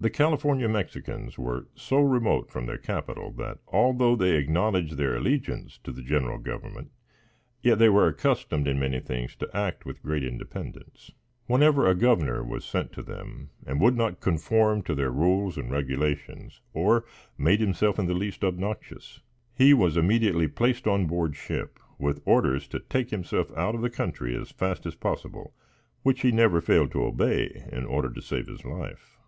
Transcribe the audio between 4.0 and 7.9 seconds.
they acknowledged their allegiance to the general government, yet they